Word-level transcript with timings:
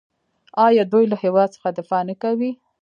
آیا 0.67 0.83
دوی 0.91 1.05
له 1.11 1.17
هیواد 1.23 1.49
څخه 1.55 1.69
دفاع 1.79 2.01
نه 2.09 2.15
کوي؟ 2.23 2.51